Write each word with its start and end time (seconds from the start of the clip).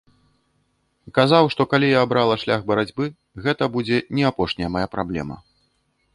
Казаў, 1.17 1.49
што 1.55 1.61
калі 1.73 1.91
я 1.91 1.99
абрала 2.05 2.39
шлях 2.45 2.65
барацьбы, 2.73 3.05
гэта 3.45 3.63
будзе 3.77 4.01
не 4.21 4.27
апошняя 4.33 4.69
мая 4.79 4.87
праблема. 4.97 5.35